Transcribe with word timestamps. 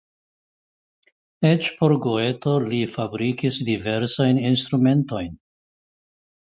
Eĉ 1.49 1.69
por 1.81 1.93
Goeto 2.07 2.55
li 2.65 2.81
fabrikis 2.97 3.61
diversajn 3.71 4.43
instrumentojn. 4.55 5.41